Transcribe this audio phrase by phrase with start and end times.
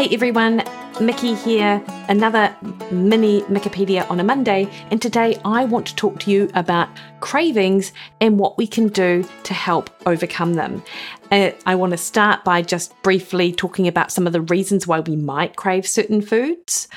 [0.00, 0.62] Hey everyone,
[0.98, 2.56] Mikki here, another
[2.90, 6.88] mini Mikkipedia on a Monday, and today I want to talk to you about
[7.20, 10.82] cravings and what we can do to help overcome them.
[11.30, 15.00] Uh, I want to start by just briefly talking about some of the reasons why
[15.00, 16.88] we might crave certain foods,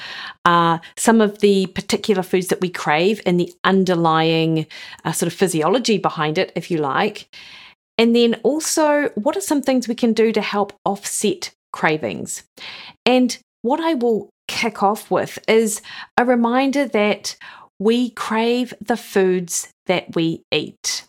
[0.45, 4.65] uh, some of the particular foods that we crave, and the underlying
[5.03, 7.27] uh, sort of physiology behind it, if you like.
[7.97, 12.43] And then also, what are some things we can do to help offset cravings.
[13.05, 15.81] And what I will kick off with is
[16.17, 17.35] a reminder that
[17.79, 21.05] we crave the foods that we eat.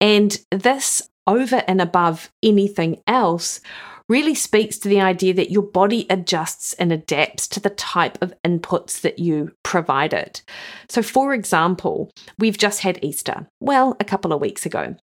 [0.00, 3.60] And this, over and above anything else,
[4.08, 8.34] really speaks to the idea that your body adjusts and adapts to the type of
[8.44, 10.42] inputs that you provide it.
[10.88, 14.96] So, for example, we've just had Easter, well, a couple of weeks ago.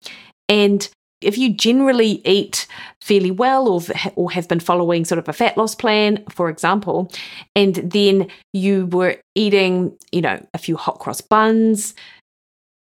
[0.49, 0.89] And
[1.21, 2.67] if you generally eat
[3.01, 3.81] fairly well or,
[4.17, 7.11] or have been following sort of a fat loss plan, for example,
[7.55, 11.95] and then you were eating, you know, a few hot cross buns,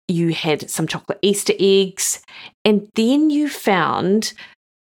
[0.08, 2.22] you had some chocolate Easter eggs,
[2.64, 4.33] and then you found,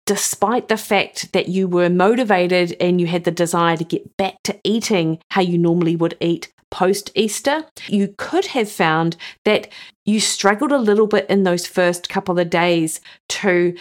[0.06, 4.36] despite the fact that you were motivated and you had the desire to get back
[4.44, 9.68] to eating how you normally would eat, post Easter, you could have found that
[10.04, 13.74] you struggled a little bit in those first couple of days to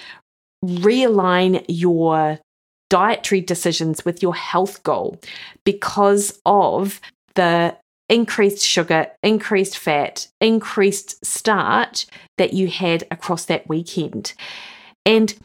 [0.65, 2.39] realign your
[2.89, 5.19] dietary decisions with your health goal
[5.63, 7.01] because of
[7.35, 7.77] the
[8.09, 12.07] increased sugar, increased fat, increased starch
[12.37, 14.33] that you had across that weekend.
[15.05, 15.35] And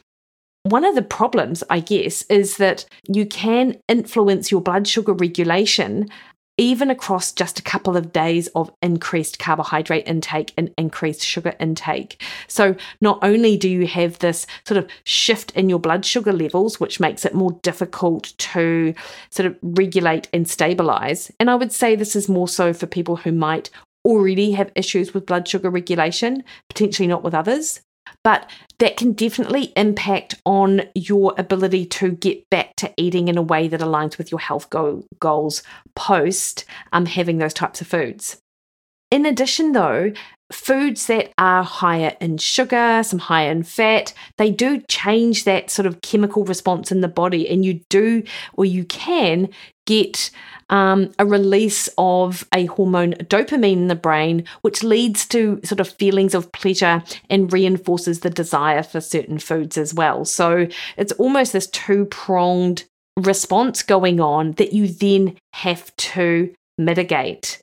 [0.64, 6.08] one of the problems, I guess, is that you can influence your blood sugar regulation
[6.62, 12.22] even across just a couple of days of increased carbohydrate intake and increased sugar intake.
[12.46, 16.78] So, not only do you have this sort of shift in your blood sugar levels,
[16.78, 18.94] which makes it more difficult to
[19.30, 23.16] sort of regulate and stabilize, and I would say this is more so for people
[23.16, 23.68] who might
[24.04, 27.80] already have issues with blood sugar regulation, potentially not with others
[28.24, 28.48] but
[28.78, 33.68] that can definitely impact on your ability to get back to eating in a way
[33.68, 35.62] that aligns with your health go- goals
[35.94, 38.38] post um, having those types of foods.
[39.10, 40.12] In addition, though,
[40.50, 45.84] foods that are higher in sugar, some higher in fat, they do change that sort
[45.84, 48.22] of chemical response in the body, and you do
[48.54, 49.48] or you can
[49.86, 50.30] get
[50.70, 55.88] um, a release of a hormone dopamine in the brain, which leads to sort of
[55.88, 60.24] feelings of pleasure and reinforces the desire for certain foods as well.
[60.24, 60.66] So
[60.96, 62.84] it's almost this two pronged
[63.18, 67.60] response going on that you then have to mitigate.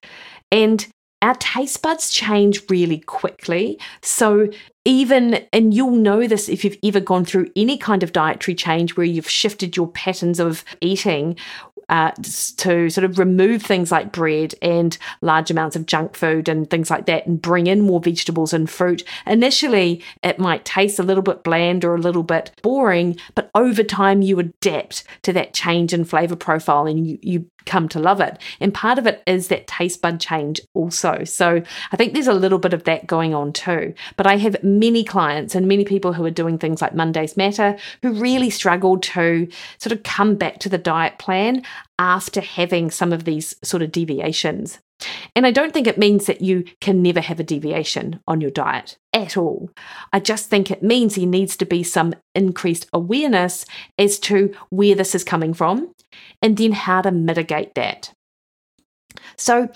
[0.51, 0.87] And
[1.21, 3.77] our taste buds change really quickly.
[4.01, 4.47] So,
[4.85, 8.95] even, and you'll know this if you've ever gone through any kind of dietary change
[8.95, 11.35] where you've shifted your patterns of eating,
[11.89, 12.11] uh,
[12.57, 16.89] to sort of remove things like bread and large amounts of junk food and things
[16.89, 19.03] like that and bring in more vegetables and fruit.
[19.25, 23.83] Initially, it might taste a little bit bland or a little bit boring, but over
[23.83, 28.19] time, you adapt to that change in flavor profile and you, you come to love
[28.19, 28.37] it.
[28.59, 31.23] And part of it is that taste bud change also.
[31.23, 31.61] So
[31.91, 33.93] I think there's a little bit of that going on too.
[34.17, 37.77] But I have many clients and many people who are doing things like Mondays Matter
[38.01, 39.47] who really struggle to
[39.77, 41.63] sort of come back to the diet plan
[41.97, 44.79] after having some of these sort of deviations.
[45.35, 48.51] And I don't think it means that you can never have a deviation on your
[48.51, 49.69] diet at all.
[50.11, 53.65] I just think it means there needs to be some increased awareness
[53.97, 55.93] as to where this is coming from
[56.41, 58.11] and then how to mitigate that.
[59.37, 59.69] So,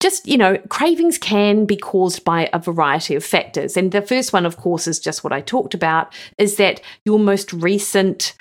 [0.00, 3.76] just, you know, cravings can be caused by a variety of factors.
[3.76, 7.20] And the first one, of course, is just what I talked about is that your
[7.20, 8.34] most recent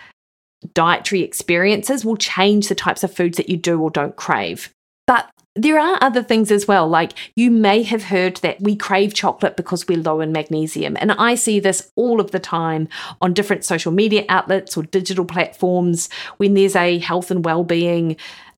[0.73, 4.73] dietary experiences will change the types of foods that you do or don't crave.
[5.07, 9.13] But there are other things as well, like you may have heard that we crave
[9.13, 10.95] chocolate because we're low in magnesium.
[10.99, 12.87] And I see this all of the time
[13.21, 18.15] on different social media outlets or digital platforms when there's a health and well-being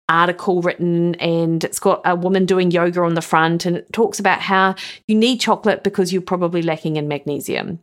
[0.10, 4.20] article written and it's got a woman doing yoga on the front and it talks
[4.20, 4.76] about how
[5.08, 7.80] you need chocolate because you're probably lacking in magnesium.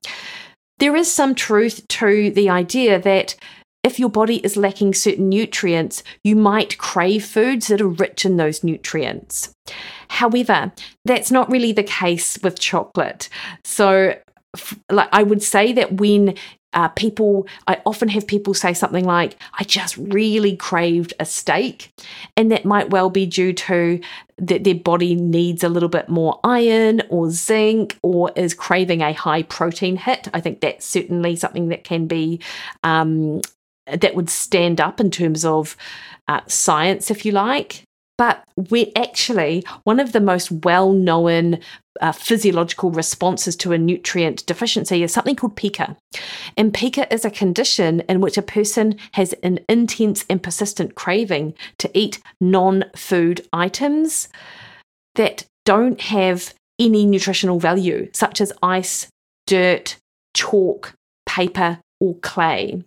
[0.78, 3.34] There is some truth to the idea that
[3.82, 8.36] if your body is lacking certain nutrients, you might crave foods that are rich in
[8.36, 9.54] those nutrients.
[10.08, 10.72] However,
[11.04, 13.28] that's not really the case with chocolate.
[13.64, 14.16] So,
[14.90, 16.34] like I would say that when
[16.72, 21.92] uh, people, I often have people say something like, I just really craved a steak.
[22.36, 24.00] And that might well be due to
[24.38, 29.12] that their body needs a little bit more iron or zinc or is craving a
[29.12, 30.28] high protein hit.
[30.32, 32.40] I think that's certainly something that can be
[32.84, 33.40] um,
[33.96, 35.76] that would stand up in terms of
[36.28, 37.82] uh, science, if you like.
[38.19, 41.58] But we're actually one of the most well known
[42.02, 45.96] uh, physiological responses to a nutrient deficiency is something called pica.
[46.56, 51.54] And pica is a condition in which a person has an intense and persistent craving
[51.78, 54.28] to eat non food items
[55.14, 59.08] that don't have any nutritional value, such as ice,
[59.46, 59.96] dirt,
[60.34, 60.94] chalk,
[61.26, 62.82] paper, or clay.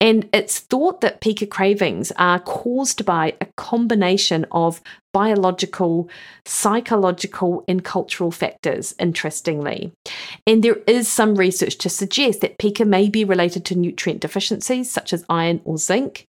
[0.00, 4.80] And it's thought that pica cravings are caused by a combination of
[5.12, 6.08] biological,
[6.44, 9.92] psychological, and cultural factors, interestingly.
[10.46, 14.90] And there is some research to suggest that pica may be related to nutrient deficiencies
[14.90, 16.26] such as iron or zinc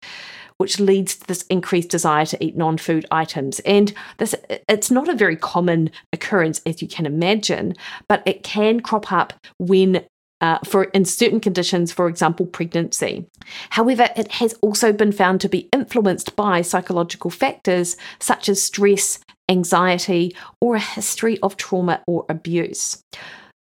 [0.60, 3.60] which leads to this increased desire to eat non-food items.
[3.60, 4.34] And this
[4.68, 7.72] it's not a very common occurrence as you can imagine,
[8.08, 10.04] but it can crop up when
[10.40, 13.26] uh, for in certain conditions, for example, pregnancy.
[13.70, 19.18] However, it has also been found to be influenced by psychological factors such as stress,
[19.48, 23.02] anxiety, or a history of trauma or abuse.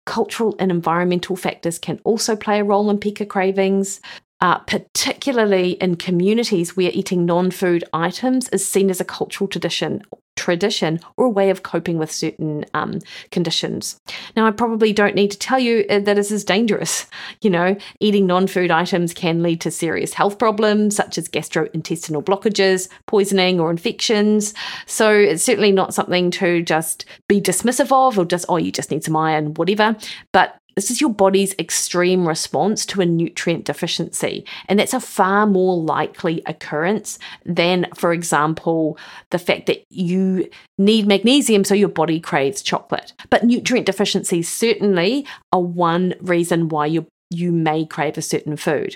[0.05, 4.01] Cultural and environmental factors can also play a role in pica cravings.
[4.41, 10.01] Uh, particularly in communities where eating non food items is seen as a cultural tradition
[10.39, 12.99] tradition or a way of coping with certain um,
[13.29, 13.99] conditions.
[14.35, 17.05] Now, I probably don't need to tell you uh, that this is dangerous.
[17.41, 22.23] You know, eating non food items can lead to serious health problems such as gastrointestinal
[22.23, 24.53] blockages, poisoning, or infections.
[24.85, 28.91] So, it's certainly not something to just be dismissive of or just, oh, you just
[28.91, 29.95] need some iron, whatever.
[30.31, 34.45] But this is your body's extreme response to a nutrient deficiency.
[34.69, 38.97] And that's a far more likely occurrence than, for example,
[39.31, 43.11] the fact that you need magnesium so your body craves chocolate.
[43.29, 48.95] But nutrient deficiencies certainly are one reason why you, you may crave a certain food.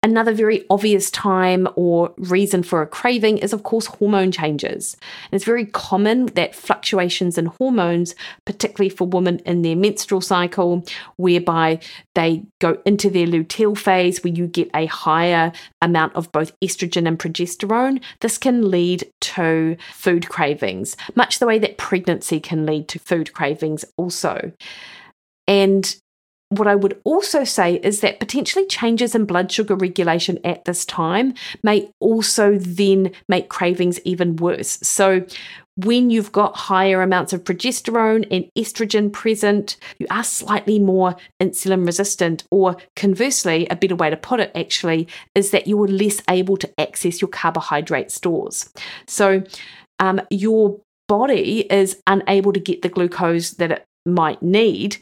[0.00, 4.96] Another very obvious time or reason for a craving is, of course, hormone changes.
[5.24, 8.14] And it's very common that fluctuations in hormones,
[8.44, 10.84] particularly for women in their menstrual cycle,
[11.16, 11.80] whereby
[12.14, 15.50] they go into their luteal phase where you get a higher
[15.82, 21.58] amount of both estrogen and progesterone, this can lead to food cravings, much the way
[21.58, 24.52] that pregnancy can lead to food cravings also.
[25.48, 25.96] And
[26.50, 30.84] what I would also say is that potentially changes in blood sugar regulation at this
[30.84, 34.78] time may also then make cravings even worse.
[34.82, 35.24] So,
[35.84, 41.86] when you've got higher amounts of progesterone and estrogen present, you are slightly more insulin
[41.86, 42.42] resistant.
[42.50, 45.06] Or conversely, a better way to put it actually
[45.36, 48.68] is that you're less able to access your carbohydrate stores.
[49.06, 49.44] So,
[50.00, 54.96] um, your body is unable to get the glucose that it might need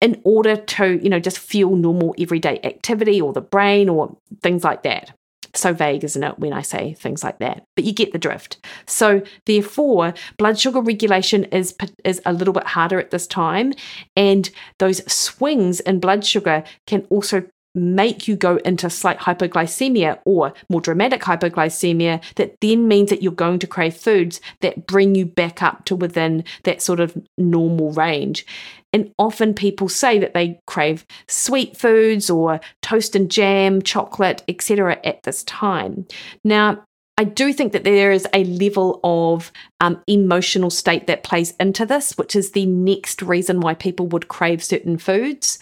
[0.00, 4.64] in order to, you know, just fuel normal everyday activity or the brain or things
[4.64, 5.12] like that.
[5.54, 7.64] So vague, isn't it, when I say things like that?
[7.74, 8.64] But you get the drift.
[8.86, 11.74] So therefore, blood sugar regulation is
[12.04, 13.74] is a little bit harder at this time,
[14.14, 14.48] and
[14.78, 20.80] those swings in blood sugar can also make you go into slight hypoglycemia or more
[20.80, 25.62] dramatic hypoglycemia that then means that you're going to crave foods that bring you back
[25.62, 28.44] up to within that sort of normal range.
[28.92, 34.98] And often people say that they crave sweet foods or toast and jam, chocolate, etc.
[35.04, 36.06] at this time.
[36.44, 36.82] Now,
[37.20, 41.84] I do think that there is a level of um, emotional state that plays into
[41.84, 45.58] this, which is the next reason why people would crave certain foods.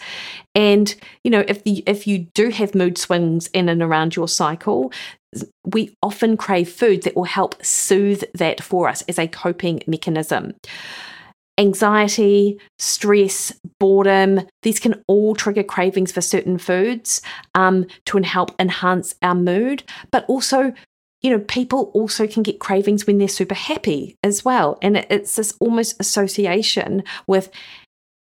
[0.55, 0.95] And
[1.25, 4.93] you know, if the if you do have mood swings in and around your cycle,
[5.65, 10.53] we often crave foods that will help soothe that for us as a coping mechanism
[11.59, 17.21] anxiety, stress, boredom, these can all trigger cravings for certain foods
[17.53, 20.73] um, to help enhance our mood, but also
[21.21, 24.77] you know, people also can get cravings when they're super happy as well.
[24.81, 27.51] And it's this almost association with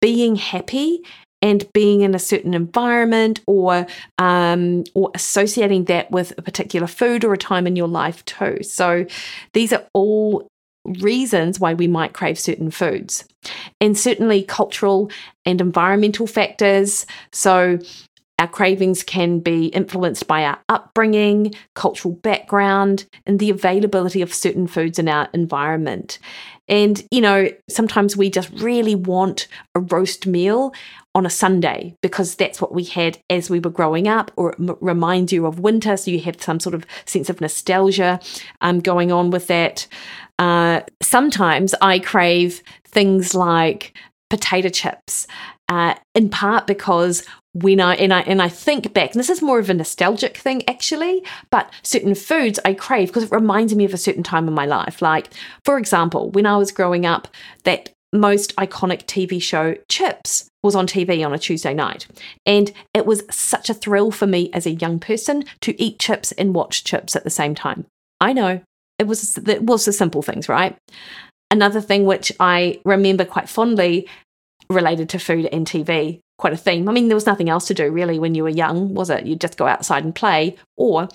[0.02, 1.02] being happy
[1.40, 3.86] and being in a certain environment or
[4.18, 8.58] um, or associating that with a particular food or a time in your life too.
[8.62, 9.06] So
[9.54, 10.46] these are all
[10.84, 13.24] reasons why we might crave certain foods.
[13.80, 15.10] And certainly cultural
[15.44, 17.06] and environmental factors.
[17.32, 17.78] So
[18.38, 24.66] our cravings can be influenced by our upbringing, cultural background, and the availability of certain
[24.66, 26.18] foods in our environment.
[26.66, 30.74] And, you know, sometimes we just really want a roast meal
[31.14, 34.58] on a Sunday because that's what we had as we were growing up, or it
[34.58, 35.96] m- reminds you of winter.
[35.96, 38.18] So you have some sort of sense of nostalgia
[38.62, 39.86] um, going on with that.
[40.38, 43.96] Uh, sometimes I crave things like
[44.30, 45.26] potato chips,
[45.68, 49.40] uh, in part because when I and I and I think back, and this is
[49.40, 53.84] more of a nostalgic thing actually, but certain foods I crave because it reminds me
[53.84, 55.00] of a certain time in my life.
[55.00, 55.30] Like,
[55.64, 57.28] for example, when I was growing up,
[57.62, 62.06] that most iconic TV show Chips was on TV on a Tuesday night.
[62.46, 66.32] And it was such a thrill for me as a young person to eat chips
[66.32, 67.86] and watch chips at the same time.
[68.20, 68.62] I know
[68.98, 70.76] it was it was the simple things, right?
[71.50, 74.08] Another thing which I remember quite fondly
[74.70, 76.88] related to food and TV, quite a theme.
[76.88, 79.26] I mean, there was nothing else to do really when you were young, was it?
[79.26, 81.08] You'd just go outside and play, or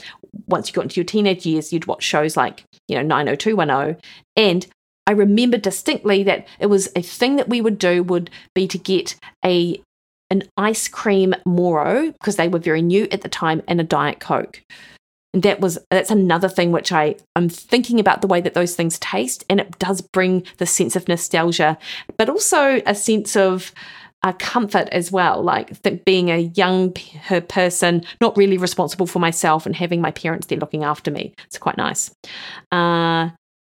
[0.48, 3.98] once you got into your teenage years, you'd watch shows like, you know, 90210.
[4.36, 4.68] And
[5.08, 8.78] I remember distinctly that it was a thing that we would do would be to
[8.78, 9.82] get a
[10.32, 14.20] an ice cream Moro because they were very new at the time and a diet
[14.20, 14.62] coke.
[15.34, 18.76] And that was that's another thing which I I'm thinking about the way that those
[18.76, 21.78] things taste, and it does bring the sense of nostalgia,
[22.18, 23.72] but also a sense of
[24.24, 25.42] uh, comfort as well.
[25.42, 30.12] Like th- being a young p- person, not really responsible for myself, and having my
[30.12, 31.34] parents there looking after me.
[31.46, 32.12] It's quite nice.
[32.72, 33.30] Uh,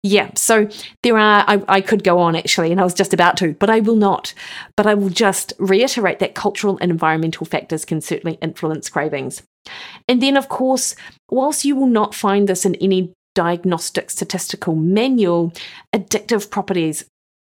[0.06, 0.68] yeah, so
[1.02, 3.70] there are, I, I, could go on actually, and I was just about to, but
[3.70, 4.34] I will not.
[4.76, 9.42] But I will just reiterate that cultural and environmental factors can certainly influence cravings.
[10.08, 10.94] And then, of course,
[11.28, 15.52] whilst you will not find this in any diagnostic statistical manual,
[15.94, 17.04] addictive properties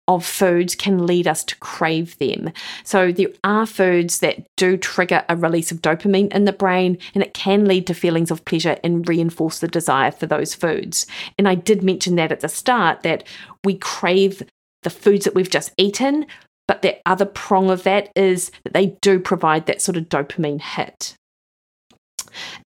[0.10, 2.52] of foods can lead us to crave them.
[2.84, 7.24] So, there are foods that do trigger a release of dopamine in the brain, and
[7.24, 11.06] it can lead to feelings of pleasure and reinforce the desire for those foods.
[11.38, 13.24] And I did mention that at the start that
[13.64, 14.44] we crave
[14.82, 16.26] the foods that we've just eaten,
[16.68, 20.62] but the other prong of that is that they do provide that sort of dopamine
[20.62, 21.16] hit.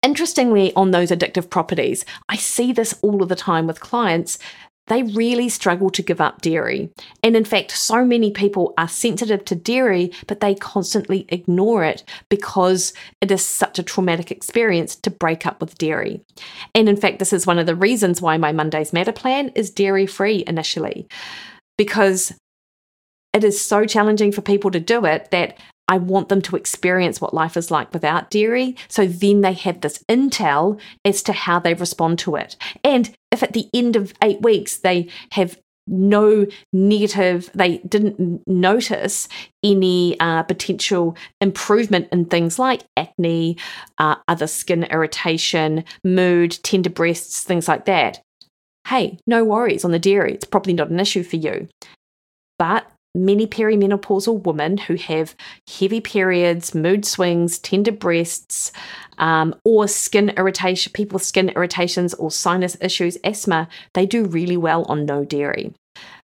[0.01, 4.38] Interestingly, on those addictive properties, I see this all of the time with clients.
[4.87, 6.89] They really struggle to give up dairy.
[7.23, 12.03] And in fact, so many people are sensitive to dairy, but they constantly ignore it
[12.29, 16.21] because it is such a traumatic experience to break up with dairy.
[16.75, 19.69] And in fact, this is one of the reasons why my Mondays Matter plan is
[19.69, 21.07] dairy free initially,
[21.77, 22.33] because
[23.33, 25.57] it is so challenging for people to do it that
[25.93, 28.75] I want them to experience what life is like without dairy.
[28.88, 32.55] So then they have this intel as to how they respond to it.
[32.83, 39.27] And if at the end of eight weeks they have no negative, they didn't notice
[39.63, 43.57] any uh, potential improvement in things like acne,
[44.00, 48.19] uh, other skin irritation, mood, tender breasts, things like that.
[48.88, 50.33] Hey, no worries on the dairy.
[50.33, 51.67] It's probably not an issue for you.
[52.57, 55.36] But many perimenopausal women who have
[55.70, 58.72] heavy periods, mood swings, tender breasts,
[59.17, 64.58] um, or skin irritation, people with skin irritations or sinus issues, asthma, they do really
[64.58, 65.74] well on no dairy.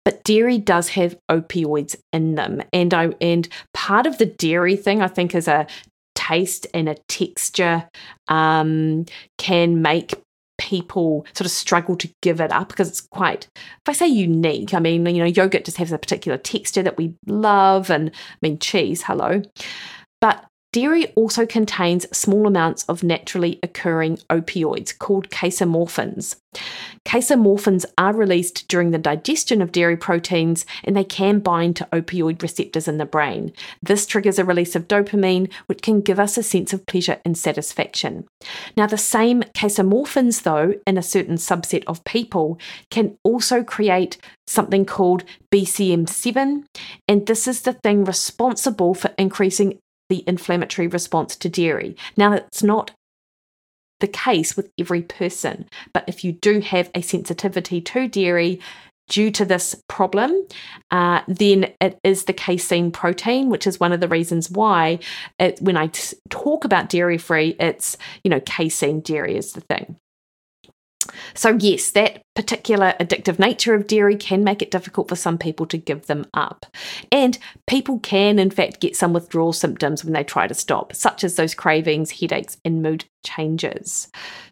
[0.05, 5.01] But dairy does have opioids in them, and I and part of the dairy thing
[5.01, 5.67] I think is a
[6.15, 7.87] taste and a texture
[8.27, 9.05] um,
[9.37, 10.13] can make
[10.57, 14.73] people sort of struggle to give it up because it's quite, if I say unique,
[14.73, 18.37] I mean, you know, yogurt just has a particular texture that we love, and I
[18.41, 19.41] mean, cheese, hello.
[20.19, 20.43] But
[20.77, 26.35] Dairy also contains small amounts of naturally occurring opioids called casomorphins.
[27.03, 32.43] Casomorphins are released during the digestion of dairy proteins and they can bind to opioid
[32.43, 33.53] receptors in the brain.
[33.81, 37.35] This triggers a release of dopamine, which can give us a sense of pleasure and
[37.35, 38.27] satisfaction.
[38.75, 42.59] Now, the same casomorphins, though, in a certain subset of people,
[42.91, 46.65] can also create something called BCM7,
[47.07, 51.95] and this is the thing responsible for increasing the inflammatory response to dairy.
[52.15, 52.91] Now, it's not
[53.99, 58.59] the case with every person, but if you do have a sensitivity to dairy,
[59.09, 60.45] due to this problem,
[60.91, 64.99] uh, then it is the casein protein, which is one of the reasons why
[65.39, 69.61] it, when I t- talk about dairy free, it's, you know, casein dairy is the
[69.61, 69.97] thing.
[71.33, 75.65] So, yes, that particular addictive nature of dairy can make it difficult for some people
[75.67, 76.65] to give them up.
[77.11, 81.23] And people can, in fact, get some withdrawal symptoms when they try to stop, such
[81.23, 84.09] as those cravings, headaches, and mood changes.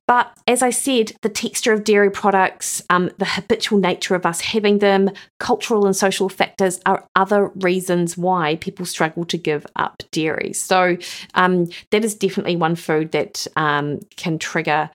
[0.08, 4.42] But as I said, the texture of dairy products, um, the habitual nature of us
[4.42, 10.04] having them, cultural and social factors are other reasons why people struggle to give up
[10.12, 10.54] dairy.
[10.54, 10.98] So
[11.34, 14.90] um, that is definitely one food that um, can trigger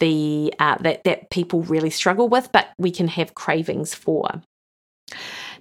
[0.00, 4.42] the uh, that that people really struggle with, but we can have cravings for.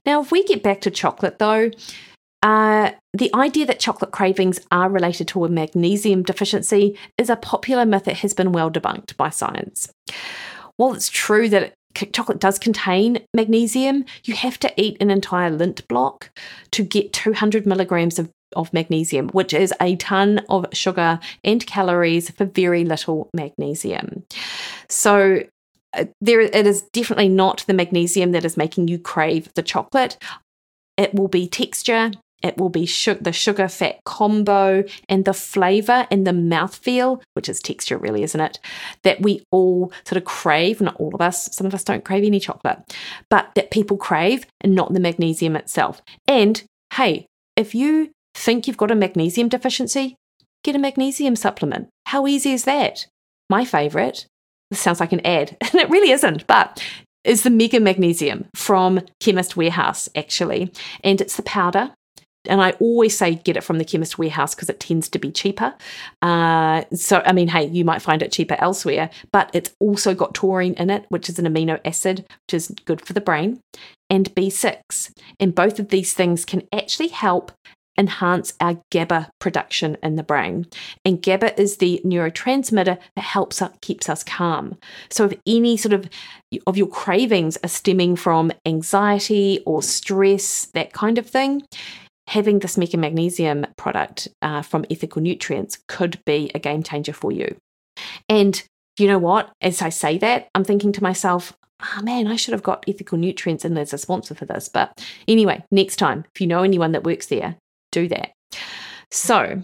[0.05, 1.71] Now, if we get back to chocolate, though,
[2.41, 7.85] uh, the idea that chocolate cravings are related to a magnesium deficiency is a popular
[7.85, 9.91] myth that has been well debunked by science.
[10.77, 11.73] While it's true that
[12.13, 14.05] chocolate does contain magnesium.
[14.23, 16.29] You have to eat an entire Lindt block
[16.71, 22.29] to get 200 milligrams of, of magnesium, which is a ton of sugar and calories
[22.31, 24.23] for very little magnesium.
[24.87, 25.43] So,
[25.93, 30.17] uh, there it is definitely not the magnesium that is making you crave the chocolate.
[30.97, 36.25] It will be texture, it will be the sugar fat combo and the flavor and
[36.25, 38.59] the mouthfeel, which is texture, really, isn't it?
[39.03, 40.79] That we all sort of crave.
[40.79, 42.79] Not all of us, some of us don't crave any chocolate,
[43.29, 46.01] but that people crave and not the magnesium itself.
[46.27, 46.63] And
[46.93, 47.25] hey,
[47.55, 50.15] if you think you've got a magnesium deficiency,
[50.63, 51.89] get a magnesium supplement.
[52.07, 53.05] How easy is that?
[53.49, 54.25] My favorite,
[54.71, 56.83] this sounds like an ad, and it really isn't, but
[57.23, 60.71] is the Mega Magnesium from Chemist Warehouse, actually.
[61.03, 61.91] And it's the powder
[62.45, 65.31] and I always say get it from the chemist warehouse because it tends to be
[65.31, 65.73] cheaper.
[66.21, 70.33] Uh, so, I mean, hey, you might find it cheaper elsewhere, but it's also got
[70.33, 73.59] taurine in it, which is an amino acid, which is good for the brain,
[74.09, 75.11] and B6.
[75.39, 77.51] And both of these things can actually help
[77.99, 80.65] enhance our GABA production in the brain.
[81.05, 84.77] And GABA is the neurotransmitter that helps us, keeps us calm.
[85.11, 86.09] So if any sort of
[86.65, 91.61] of your cravings are stemming from anxiety or stress, that kind of thing,
[92.27, 97.31] having this Mega Magnesium product uh, from Ethical Nutrients could be a game changer for
[97.31, 97.55] you.
[98.27, 98.63] And
[98.97, 99.51] you know what?
[99.61, 103.17] As I say that, I'm thinking to myself, oh man, I should have got Ethical
[103.17, 104.69] Nutrients in as a sponsor for this.
[104.69, 107.55] But anyway, next time, if you know anyone that works there,
[107.91, 108.31] do that.
[109.11, 109.63] So,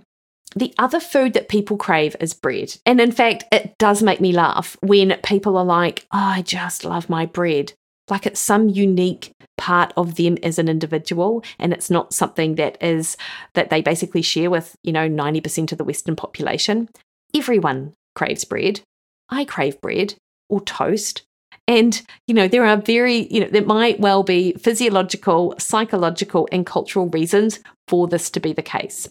[0.56, 2.78] the other food that people crave is bread.
[2.86, 6.86] And in fact, it does make me laugh when people are like, oh, I just
[6.86, 7.74] love my bread
[8.10, 12.82] like it's some unique part of them as an individual and it's not something that
[12.82, 13.18] is
[13.54, 16.90] that they basically share with you know 90% of the western population
[17.36, 18.82] everyone craves bread
[19.30, 20.16] i crave bread
[20.50, 21.24] or toast
[21.68, 26.66] and, you know, there are very, you know, there might well be physiological, psychological, and
[26.66, 29.08] cultural reasons for this to be the case.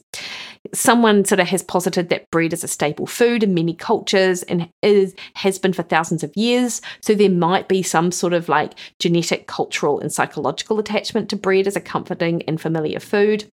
[0.72, 4.68] Someone sort of has posited that bread is a staple food in many cultures and
[4.82, 6.80] is has been for thousands of years.
[7.00, 11.66] So there might be some sort of like genetic, cultural, and psychological attachment to bread
[11.66, 13.44] as a comforting and familiar food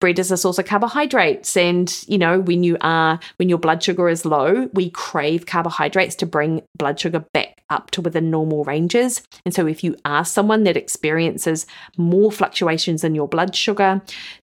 [0.00, 3.82] bread is a source of carbohydrates and you know when you are when your blood
[3.82, 8.64] sugar is low we crave carbohydrates to bring blood sugar back up to within normal
[8.64, 9.22] ranges.
[9.44, 14.02] And so if you are someone that experiences more fluctuations in your blood sugar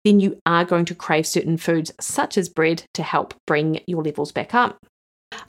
[0.06, 4.04] then you are going to crave certain foods such as bread to help bring your
[4.04, 4.80] levels back up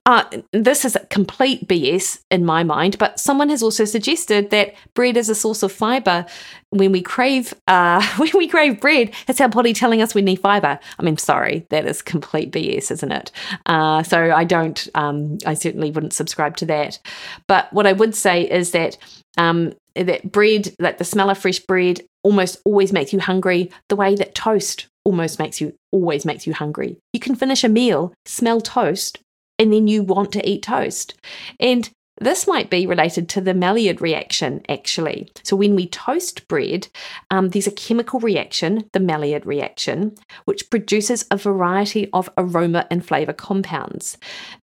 [0.06, 4.74] uh, this is a complete BS in my mind, but someone has also suggested that
[4.94, 6.26] bread is a source of fiber.
[6.70, 10.40] When we crave, uh, when we crave bread, it's our body telling us we need
[10.40, 10.78] fiber.
[10.98, 13.32] I mean, sorry, that is complete BS, isn't it?
[13.66, 16.98] Uh, so I don't, um, I certainly wouldn't subscribe to that.
[17.46, 18.98] But what I would say is that
[19.38, 23.70] um, that bread, that the smell of fresh bread, almost always makes you hungry.
[23.88, 26.96] The way that toast almost makes you always makes you hungry.
[27.12, 29.18] You can finish a meal, smell toast,
[29.60, 31.14] and then you want to eat toast.
[31.60, 35.30] And this might be related to the Maillard reaction, actually.
[35.42, 36.88] So, when we toast bread,
[37.30, 43.04] um, there's a chemical reaction, the Maillard reaction, which produces a variety of aroma and
[43.04, 44.18] flavour compounds,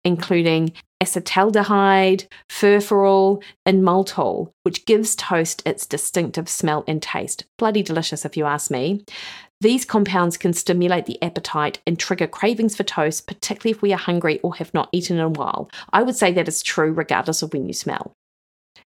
[0.04, 7.44] including acetaldehyde, furfural, and maltol, which gives toast its distinctive smell and taste.
[7.58, 9.04] Bloody delicious, if you ask me.
[9.60, 13.98] These compounds can stimulate the appetite and trigger cravings for toast, particularly if we are
[13.98, 15.70] hungry or have not eaten in a while.
[15.92, 18.12] I would say that is true regardless of when you smell.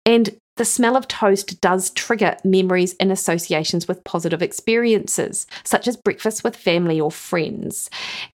[0.05, 5.97] And the smell of toast does trigger memories and associations with positive experiences, such as
[5.97, 7.89] breakfast with family or friends.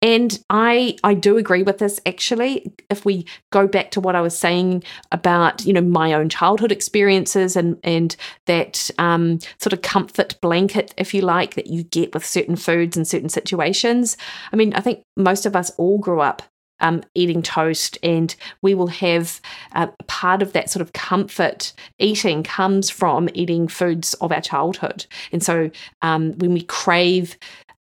[0.02, 2.72] And I I do agree with this actually.
[2.90, 6.70] If we go back to what I was saying about, you know, my own childhood
[6.70, 12.12] experiences and and that um, sort of comfort blanket, if you like, that you get
[12.14, 14.16] with certain foods and certain situations.
[14.52, 16.42] I mean, I think most of us all grew up
[16.80, 19.40] um, eating toast, and we will have
[19.72, 25.06] uh, part of that sort of comfort eating comes from eating foods of our childhood.
[25.32, 25.70] And so
[26.02, 27.36] um, when we crave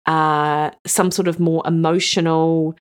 [0.07, 2.77] uh, some sort of more emotional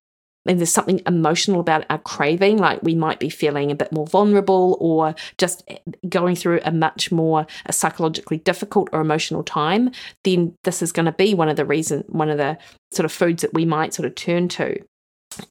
[0.47, 4.07] and there's something emotional about our craving, like we might be feeling a bit more
[4.07, 5.69] vulnerable or just
[6.07, 9.91] going through a much more a psychologically difficult or emotional time,
[10.23, 12.57] then this is going to be one of the reason, one of the
[12.91, 14.81] sort of foods that we might sort of turn to.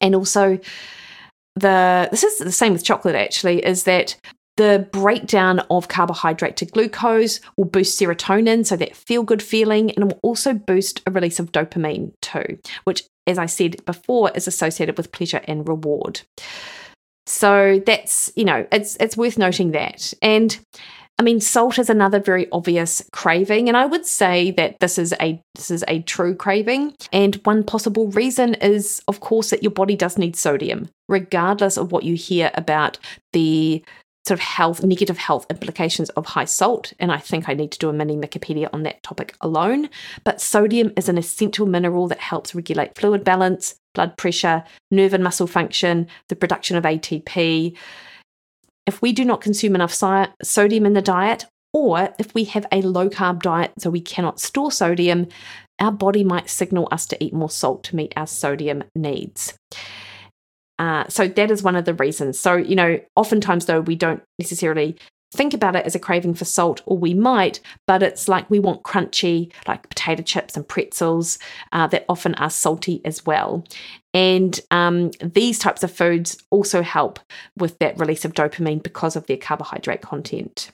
[0.01, 0.59] And also,
[1.55, 4.15] the this is the same with chocolate actually, is that
[4.57, 10.05] the breakdown of carbohydrate to glucose will boost serotonin, so that feel good feeling, and
[10.05, 14.97] will also boost a release of dopamine too, which, as I said before, is associated
[14.97, 16.21] with pleasure and reward.
[17.27, 20.13] So that's, you know, it's it's worth noting that.
[20.21, 20.57] And
[21.19, 25.13] I mean, salt is another very obvious craving, and I would say that this is
[25.19, 26.95] a this is a true craving.
[27.11, 31.91] And one possible reason is, of course, that your body does need sodium, regardless of
[31.91, 32.99] what you hear about
[33.33, 33.83] the
[34.27, 36.93] sort of health negative health implications of high salt.
[36.99, 39.89] And I think I need to do a mini Mikkipedia on that topic alone.
[40.23, 45.23] But sodium is an essential mineral that helps regulate fluid balance, blood pressure, nerve and
[45.23, 47.75] muscle function, the production of ATP
[48.87, 52.65] if we do not consume enough si- sodium in the diet, or if we have
[52.71, 55.27] a low carb diet so we cannot store sodium,
[55.79, 59.53] our body might signal us to eat more salt to meet our sodium needs.
[60.79, 62.39] Uh, so that is one of the reasons.
[62.39, 64.97] So, you know, oftentimes though, we don't necessarily
[65.33, 68.59] think about it as a craving for salt, or we might, but it's like we
[68.59, 71.37] want crunchy, like potato chips and pretzels
[71.71, 73.63] uh, that often are salty as well.
[74.13, 77.19] And um, these types of foods also help
[77.57, 80.71] with that release of dopamine because of their carbohydrate content.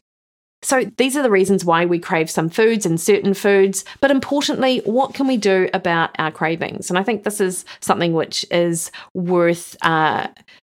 [0.62, 3.84] So, these are the reasons why we crave some foods and certain foods.
[4.00, 6.90] But importantly, what can we do about our cravings?
[6.90, 10.28] And I think this is something which is worth uh,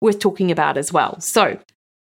[0.00, 1.20] worth talking about as well.
[1.20, 1.60] So,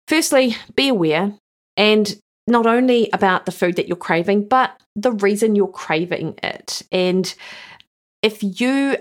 [0.08, 1.32] firstly, be aware
[1.80, 6.82] and not only about the food that you're craving, but the reason you're craving it.
[6.92, 7.34] And
[8.22, 8.98] if you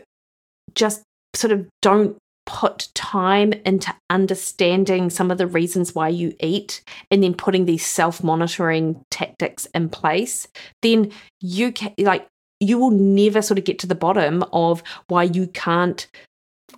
[0.75, 1.03] just
[1.35, 7.21] sort of don't put time into understanding some of the reasons why you eat and
[7.21, 10.47] then putting these self-monitoring tactics in place
[10.81, 11.11] then
[11.41, 12.25] you can like
[12.59, 16.07] you will never sort of get to the bottom of why you can't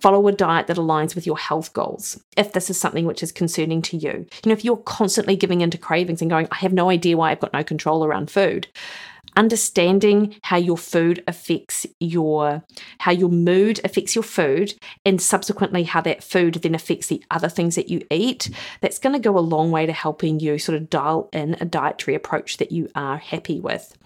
[0.00, 3.32] follow a diet that aligns with your health goals if this is something which is
[3.32, 4.10] concerning to you.
[4.10, 7.30] You know if you're constantly giving into cravings and going i have no idea why
[7.30, 8.68] i've got no control around food
[9.36, 12.62] understanding how your food affects your
[12.98, 14.74] how your mood affects your food
[15.06, 18.50] and subsequently how that food then affects the other things that you eat
[18.80, 21.64] that's going to go a long way to helping you sort of dial in a
[21.64, 23.96] dietary approach that you are happy with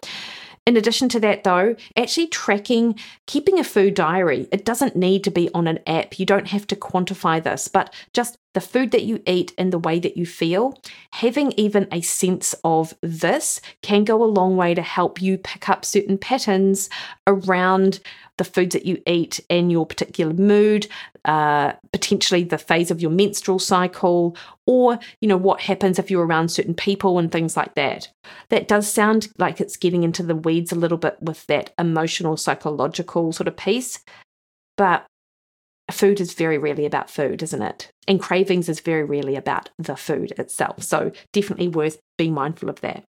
[0.67, 5.31] in addition to that, though, actually tracking, keeping a food diary, it doesn't need to
[5.31, 6.19] be on an app.
[6.19, 9.79] You don't have to quantify this, but just the food that you eat and the
[9.79, 10.81] way that you feel,
[11.13, 15.69] having even a sense of this can go a long way to help you pick
[15.69, 16.89] up certain patterns
[17.27, 18.01] around
[18.39, 20.87] the foods that you eat and your particular mood,
[21.27, 26.25] uh, potentially the phase of your menstrual cycle, or you know what happens if you're
[26.25, 28.09] around certain people and things like that.
[28.49, 32.39] That does sound like it's getting into the weeds a little bit with that emotional,
[32.39, 34.01] psychological sort of piece,
[34.79, 35.05] but
[35.91, 37.89] food is very rarely about food, isn't it?
[38.09, 40.83] And cravings is very rarely about the food itself.
[40.83, 43.05] So definitely worth being mindful of that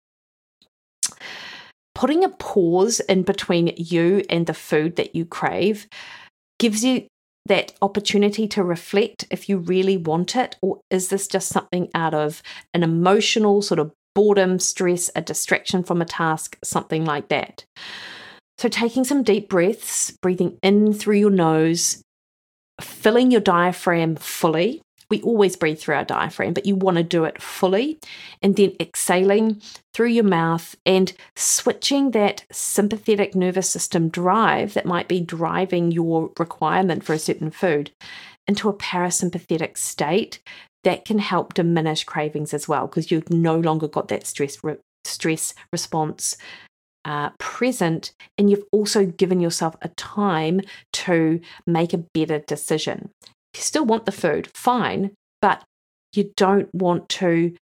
[1.95, 5.87] putting a pause in between you and the food that you crave
[6.59, 7.05] gives you
[7.45, 12.13] that opportunity to reflect if you really want it, or is this just something out
[12.13, 12.41] of
[12.73, 17.65] an emotional sort of boredom, stress, a distraction from a task, something like that.
[18.59, 22.01] So, taking some deep breaths, breathing in through your nose,
[22.81, 27.23] filling your diaphragm fully, we always breathe through our diaphragm, but you want to do
[27.23, 27.99] it fully.
[28.41, 29.61] And then exhaling
[29.93, 36.31] through your mouth and switching that sympathetic nervous system drive that might be driving your
[36.39, 37.91] requirement for a certain food
[38.47, 40.39] into a parasympathetic state
[40.83, 44.77] that can help diminish cravings as well because you've no longer got that stress re-
[45.05, 46.37] stress response
[47.05, 50.61] uh, present and you've also given yourself a time
[50.91, 53.09] to make a better decision
[53.53, 55.11] If you still want the food, fine,
[55.41, 55.63] but
[56.13, 57.55] you don't want to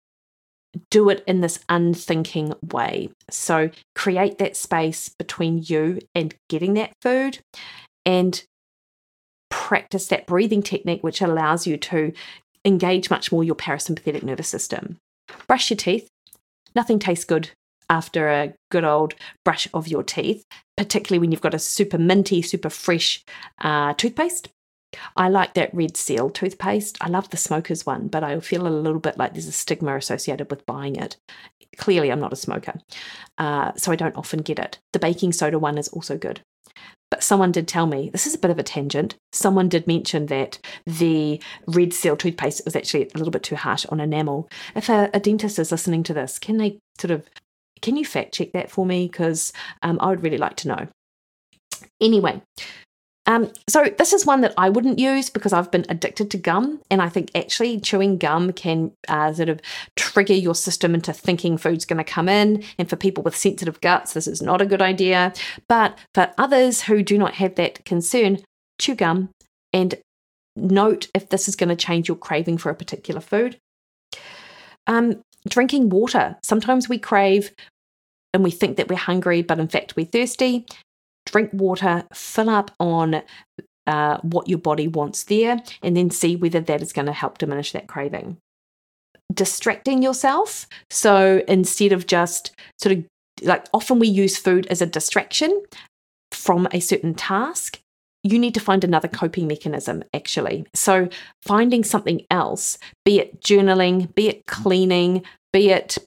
[0.91, 3.09] do it in this unthinking way.
[3.29, 7.39] So create that space between you and getting that food
[8.05, 8.43] and
[9.49, 12.13] practice that breathing technique, which allows you to
[12.65, 14.97] engage much more your parasympathetic nervous system.
[15.47, 16.07] Brush your teeth.
[16.75, 17.49] Nothing tastes good
[17.89, 20.43] after a good old brush of your teeth,
[20.77, 23.23] particularly when you've got a super minty, super fresh
[23.61, 24.49] uh, toothpaste.
[25.15, 26.97] I like that red seal toothpaste.
[27.01, 29.95] I love the smoker's one, but I feel a little bit like there's a stigma
[29.95, 31.17] associated with buying it.
[31.77, 32.73] Clearly, I'm not a smoker,
[33.37, 34.79] uh, so I don't often get it.
[34.93, 36.41] The baking soda one is also good.
[37.11, 39.15] But someone did tell me, this is a bit of a tangent.
[39.31, 43.85] Someone did mention that the red seal toothpaste was actually a little bit too harsh
[43.87, 44.47] on enamel.
[44.75, 47.27] If a, a dentist is listening to this, can they sort of,
[47.81, 49.07] can you fact check that for me?
[49.07, 50.87] Because um, I would really like to know.
[52.01, 52.41] Anyway,
[53.29, 56.81] um, so this is one that I wouldn't use because I've been addicted to gum,
[56.89, 59.61] and I think actually chewing gum can uh, sort of
[59.95, 62.63] trigger your system into thinking food's going to come in.
[62.79, 65.33] And for people with sensitive guts, this is not a good idea.
[65.67, 68.39] But for others who do not have that concern,
[68.79, 69.29] chew gum
[69.71, 69.93] and
[70.55, 73.57] note if this is going to change your craving for a particular food.
[74.87, 76.37] Um, drinking water.
[76.43, 77.53] Sometimes we crave
[78.33, 80.65] and we think that we're hungry, but in fact we're thirsty.
[81.25, 83.21] Drink water, fill up on
[83.87, 87.37] uh, what your body wants there, and then see whether that is going to help
[87.37, 88.37] diminish that craving.
[89.33, 90.67] Distracting yourself.
[90.89, 93.05] So instead of just sort of
[93.41, 95.63] like often we use food as a distraction
[96.31, 97.79] from a certain task,
[98.23, 100.65] you need to find another coping mechanism actually.
[100.73, 101.09] So,
[101.41, 105.97] finding something else, be it journaling, be it cleaning, be it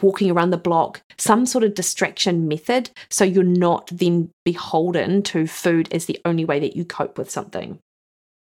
[0.00, 5.46] walking around the block, some sort of distraction method so you're not then beholden to
[5.46, 7.78] food as the only way that you cope with something.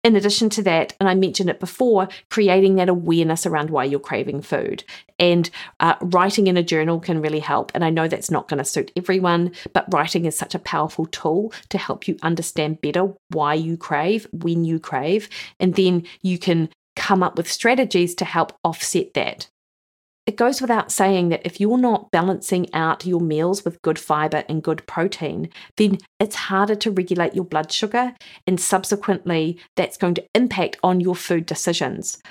[0.08, 4.00] In addition to that, and I mentioned it before, creating that awareness around why you're
[4.00, 4.86] craving food.
[5.20, 5.50] And
[5.82, 7.74] uh, writing in a journal can really help.
[7.76, 11.08] And I know that's not going to suit everyone, but writing is such a powerful
[11.08, 15.28] tool to help you understand better why you crave, when you crave.
[15.60, 19.50] And then you can come up with strategies to help offset that
[20.28, 24.44] it goes without saying that if you're not balancing out your meals with good fiber
[24.50, 28.14] and good protein, then it's harder to regulate your blood sugar,
[28.46, 32.22] and subsequently, that's going to impact on your food decisions.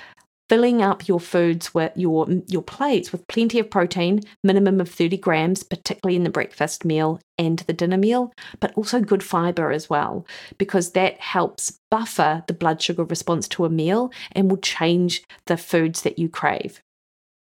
[0.47, 5.17] Filling up your foods with your, your plates with plenty of protein, minimum of 30
[5.17, 9.89] grams, particularly in the breakfast meal and the dinner meal, but also good fiber as
[9.89, 10.25] well,
[10.57, 15.57] because that helps buffer the blood sugar response to a meal and will change the
[15.57, 16.79] foods that you crave.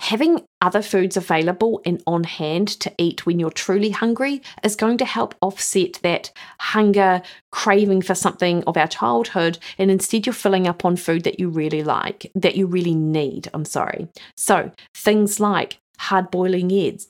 [0.04, 4.98] Having other foods available and on hand to eat when you're truly hungry is going
[4.98, 7.22] to help offset that hunger,
[7.54, 11.48] craving for something of our childhood, and instead you're filling up on food that you
[11.48, 13.48] really like, that you really need.
[13.54, 14.10] I'm sorry.
[14.36, 17.08] So, things like hard boiling eggs,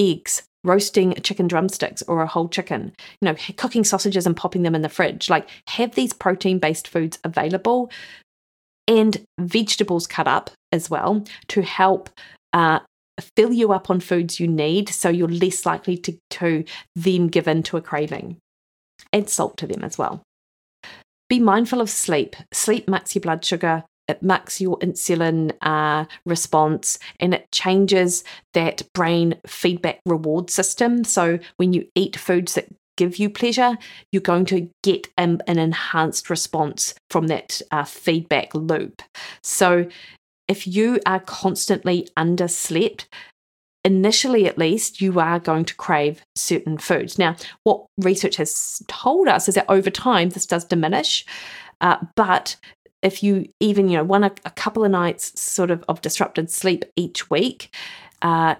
[0.00, 4.74] eggs, roasting chicken drumsticks or a whole chicken, you know, cooking sausages and popping them
[4.74, 5.28] in the fridge.
[5.28, 7.90] Like, have these protein based foods available
[8.88, 12.10] and vegetables cut up as well to help
[12.52, 12.80] uh,
[13.36, 17.48] fill you up on foods you need so you're less likely to, to then give
[17.48, 18.36] in to a craving.
[19.12, 20.22] Add salt to them as well.
[21.28, 22.36] Be mindful of sleep.
[22.52, 28.82] Sleep makes your blood sugar, it makes your insulin uh, response and it changes that
[28.92, 31.04] brain feedback reward system.
[31.04, 33.76] So when you eat foods that give you pleasure,
[34.12, 39.02] you're going to get an, an enhanced response from that uh, feedback loop.
[39.42, 39.88] So,
[40.48, 43.06] if you are constantly underslept,
[43.84, 47.18] initially at least, you are going to crave certain foods.
[47.18, 51.24] Now, what research has told us is that over time, this does diminish,
[51.80, 52.56] uh, but
[53.02, 56.50] if you even you know one a, a, couple of nights sort of of disrupted
[56.50, 57.74] sleep each week
[58.22, 58.54] uh,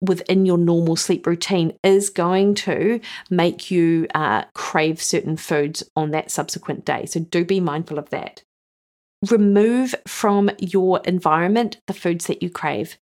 [0.00, 6.10] within your normal sleep routine is going to make you uh, crave certain foods on
[6.10, 7.06] that subsequent day.
[7.06, 8.42] So do be mindful of that.
[9.30, 12.98] Remove from your environment the foods that you crave.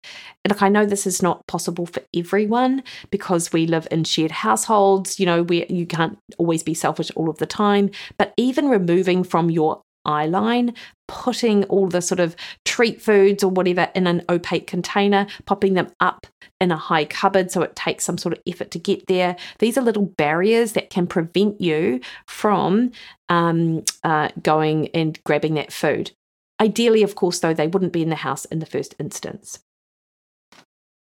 [0.49, 5.19] Look, I know this is not possible for everyone because we live in shared households,
[5.19, 7.91] you know, where you can't always be selfish all of the time.
[8.19, 10.75] But even removing from your eye line,
[11.09, 15.89] putting all the sort of treat foods or whatever in an opaque container, popping them
[16.01, 16.27] up
[16.61, 19.37] in a high cupboard so it takes some sort of effort to get there.
[19.59, 22.93] These are little barriers that can prevent you from
[23.29, 26.13] um, uh, going and grabbing that food.
[26.61, 29.61] Ideally, of course, though, they wouldn't be in the house in the first instance.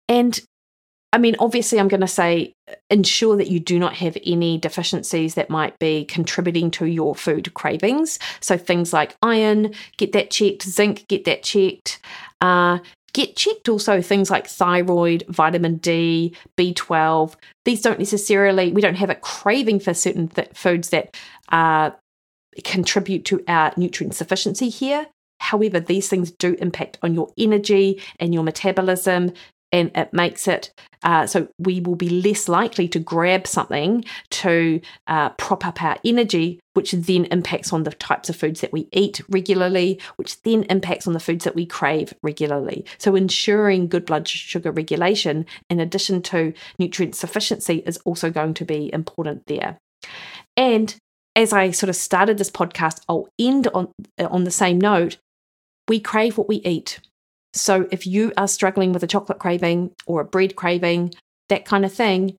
[0.09, 0.41] And
[1.13, 2.53] I mean, obviously, I'm going to say
[2.91, 7.55] ensure that you do not have any deficiencies that might be contributing to your food
[7.55, 8.19] cravings.
[8.41, 12.01] So, things like iron, get that checked, zinc, get that checked.
[12.41, 12.81] Uh,
[13.17, 17.35] get checked also things like thyroid, vitamin D, B12.
[17.65, 21.17] These don't necessarily, we don't have a craving for certain th- foods that
[21.49, 21.93] uh,
[22.63, 25.07] contribute to our nutrient sufficiency here.
[25.41, 29.33] However, these things do impact on your energy and your metabolism,
[29.73, 34.81] and it makes it uh, so we will be less likely to grab something to
[35.07, 38.89] uh, prop up our energy, which then impacts on the types of foods that we
[38.93, 42.85] eat regularly, which then impacts on the foods that we crave regularly.
[42.99, 48.65] So, ensuring good blood sugar regulation, in addition to nutrient sufficiency, is also going to
[48.65, 49.79] be important there.
[50.57, 50.97] And
[51.37, 55.19] as I sort of started this podcast, I'll end on, on the same note.
[55.87, 56.99] We crave what we eat.
[57.57, 61.15] So if you are struggling with a chocolate craving or a bread craving,
[61.49, 62.37] that kind of thing,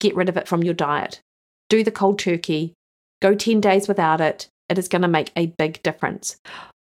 [0.00, 1.20] get rid of it from your diet.
[1.68, 2.74] Do the cold turkey,
[3.20, 4.48] go 10 days without it.
[4.68, 6.36] It is going to make a big difference.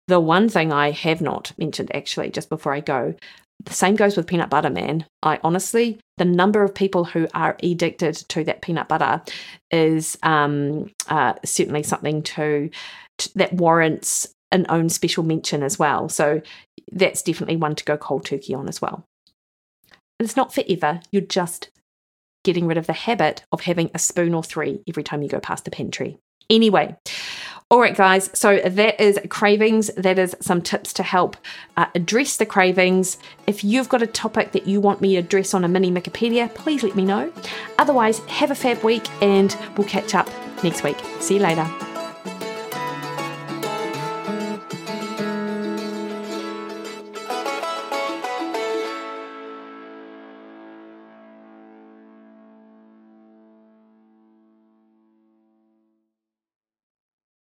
[0.08, 3.14] The one thing I have not mentioned actually, just before I go,
[3.64, 5.06] the same goes with peanut butter, man.
[5.22, 9.22] I honestly, the number of people who are addicted to that peanut butter
[9.70, 12.70] is um, uh, certainly something to,
[13.18, 16.08] to that warrants an own special mention as well.
[16.08, 16.42] So
[16.92, 19.04] that's definitely one to go cold turkey on as well.
[20.18, 21.70] And it's not forever, you're just
[22.44, 25.40] getting rid of the habit of having a spoon or three every time you go
[25.40, 26.18] past the pantry.
[26.50, 26.96] Anyway,
[27.70, 29.90] all right, guys, so that is cravings.
[29.96, 31.38] That is some tips to help
[31.78, 33.16] uh, address the cravings.
[33.46, 36.54] If you've got a topic that you want me to address on a mini Mikkipedia,
[36.54, 37.32] please let me know.
[37.78, 40.28] Otherwise, have a fab week and we'll catch up
[40.62, 40.98] next week.
[41.20, 41.91] See you later.